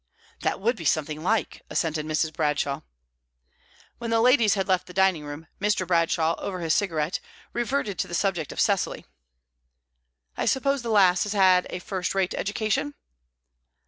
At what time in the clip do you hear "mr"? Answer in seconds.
5.59-5.85